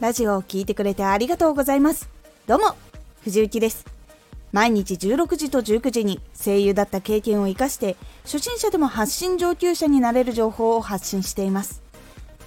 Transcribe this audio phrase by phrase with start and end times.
[0.00, 2.08] ラジオを聴いてくれてありがとうございます。
[2.46, 2.76] どうも、
[3.24, 3.84] 藤幸です。
[4.52, 11.82] 毎日16時と19時に声優だった経験を活かして初心者でも発信上級者になれる情報を発信しています。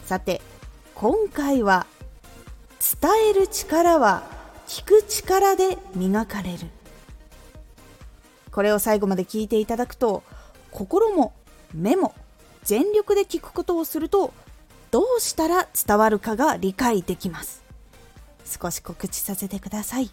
[0.06, 0.42] さて、
[0.96, 1.88] 今回は
[3.02, 4.24] 伝える力は
[4.66, 6.60] 聞く力で磨かれる。
[8.50, 10.24] これを最後まで聞いていただくと
[10.72, 11.34] 心も
[11.74, 12.16] 目も
[12.64, 14.34] 全力で聞くことをすると
[14.92, 17.64] どうしたら伝わるかが理解できます。
[18.46, 20.12] 少し告知させてください。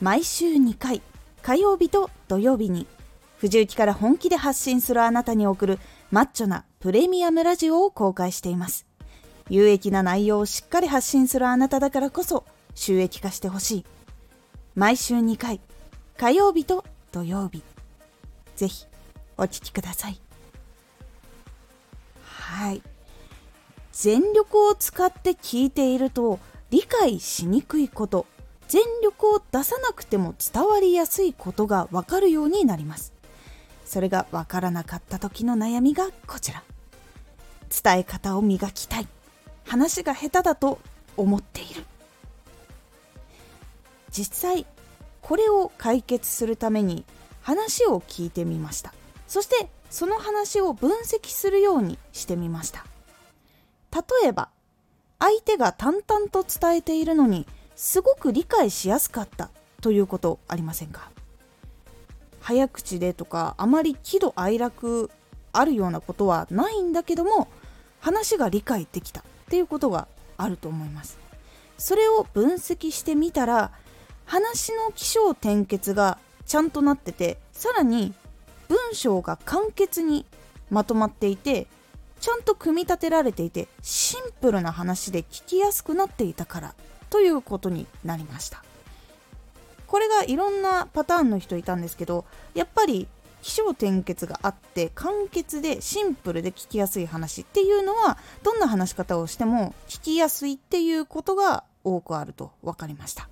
[0.00, 1.00] 毎週2回
[1.42, 2.86] 火曜日と土曜日に
[3.38, 5.78] 藤雪から本気で発信するあなたに送る
[6.10, 8.86] マッチョなプレミアムラジオを公開しています。
[9.48, 13.84] 有益な内容をしっかり発信するあなただからこそ収益化してほしい。
[14.74, 15.60] 毎週2回
[16.18, 17.62] 火曜日と土曜日。
[18.56, 18.84] ぜひ
[19.38, 20.20] お聴きください。
[22.22, 22.82] はい。
[23.92, 26.38] 全力を使って聞いていると
[26.70, 28.26] 理解しにくいこと。
[28.68, 33.12] 全力を出さなくても伝わりやすいことがわかるようになります。
[33.84, 36.62] それがわからなかった時の悩みがこちら。
[37.82, 39.08] 伝え方を磨きたい。
[39.64, 40.78] 話が下手だと
[41.16, 41.84] 思っている。
[44.12, 44.66] 実際
[45.20, 47.04] これを解決するために
[47.42, 48.94] 話を聞いてみました。
[49.26, 52.86] そしてその話を分析するようにしてみました。
[53.92, 54.48] 例えば
[55.18, 57.46] 相手が淡々と伝えているのに
[57.76, 61.10] すごく理解しやすかったということありませんか？
[62.40, 65.10] 早口でとかあまり喜怒哀楽
[65.52, 67.48] あるようなことはないんだけども
[68.00, 71.18] 話が理解できたっていうことがあると思います。
[71.76, 73.72] それを分析してみたら
[74.24, 78.14] 話の起承転結がちゃんとなっててさらに
[78.68, 80.24] 文章が簡潔に
[80.70, 81.66] まとまっていて
[82.20, 86.74] ちゃんと組み立てられていてシンプルな話で聞きやすくなっていたから
[87.08, 88.62] ということになりました。
[89.86, 92.24] これがいろんなパターンの人いたんですけど
[92.54, 93.08] やっぱり
[93.42, 103.28] 起承転結があって簡潔でシンプルで聞きやすい話っていうのはどんな話し方をしても聞きやすいっていうことが多くあると分かりました。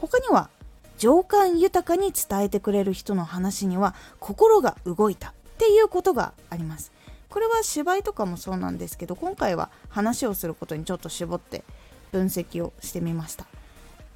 [0.00, 0.50] 他には
[0.98, 6.92] 情感豊かに伝えてくれる人の話には心が動いたっていうことがあります。
[7.38, 11.62] これは芝居とかもそうなんですけど今回は話をすることにちょっと絞って
[12.10, 13.46] 分析をしてみました。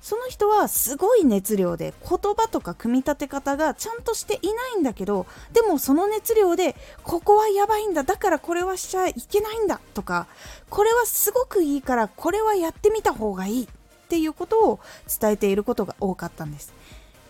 [0.01, 6.75] その人はすごい熱量で言葉とか組み立て方がちゃんとしていないんだけどでもその熱量で
[7.05, 10.27] ここはやばいんだだからこれはしちゃいけないんだとか
[10.69, 13.69] これはすごくいいからこれはやってみた方がいいっ
[14.09, 14.81] ていうことを
[15.21, 16.75] 伝えていることが多かったんです。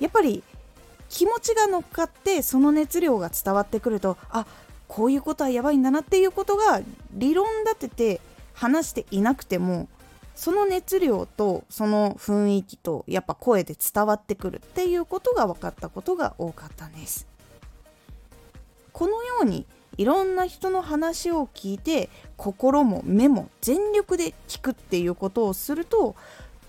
[0.01, 0.43] やっぱり
[1.11, 4.47] 気持ちが乗っかってその熱量が伝わってくるとあ
[4.93, 6.83] こういうことはやばいんだなっていうことが
[7.15, 8.21] 理論立てて
[8.53, 9.89] 話していなくても
[10.35, 17.27] その熱量とその雰囲気とやっぱ声で伝わってくるっていうことが分かったことが多かったんです。
[18.93, 19.65] このように
[19.97, 26.17] いろんな人の話を聞いて心も目も全力で聞くっていうことをすると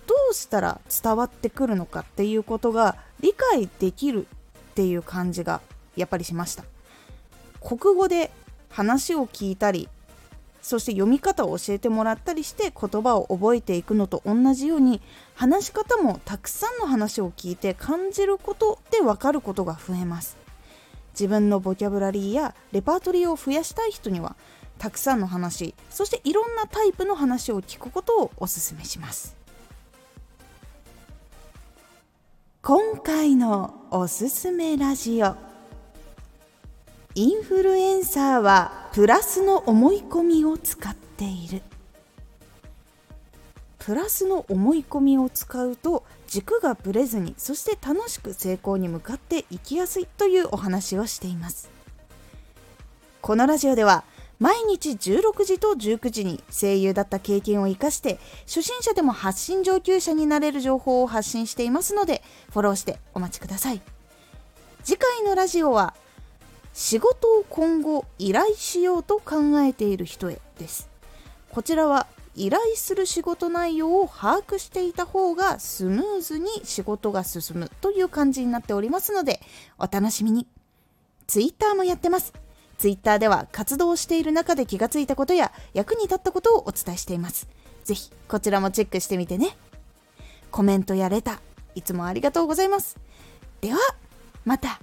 [0.08, 4.28] どうしたら伝わってくるのかっていうことが理解できる
[4.72, 5.60] っていう感じが
[5.98, 6.64] やっぱりしました。
[7.64, 8.32] 国語で
[8.70, 9.90] 話を聞いたり
[10.64, 15.02] そして読み方を教えてもらったりして言葉を覚えていくのと同じように
[15.36, 20.38] 話し方もたくさんの話を聞いて感じることで分かることが増えます。
[21.14, 24.36] 自分のボキャブラリーやレパートリーを増やしたい人には
[24.80, 29.36] たくさんの話そしていろんなタイプの話を聞くことをおすすめします。
[32.62, 35.53] 今回のおすすめラジオ。
[37.16, 41.62] インフルエンサーはプラスの思い込みを使っている。
[43.78, 51.70] プラスの思い込みを使うと軸がぶれずにそして楽しく成功に向かっていきやすいというお話をしています。
[53.22, 54.06] このラジオでは
[54.40, 58.18] 毎日16時と19時に声優だった経験を生かして
[58.48, 63.82] 初心者でも発信上級者になれる情報を発信していますのでフォローしてお待ちください。
[64.84, 65.94] 次回のラジオは
[66.74, 70.90] 仕事を今後依頼しようと考えている人へです。
[71.52, 79.40] こちらは依頼する仕事内容を把握していた方がスムーズに仕事が進むという感じになっておりますので
[79.78, 80.48] お楽しみに。
[81.28, 82.34] Twitter もやってます。
[82.80, 87.48] Twitter では活動している中で気がついたことや役に立ったことをお伝えしています。
[87.84, 89.56] ぜひこちらもチェックしてみてね。
[90.50, 91.40] コメントやレター
[91.76, 92.98] いつもありがとうございます。
[93.62, 93.78] では
[94.44, 94.80] また。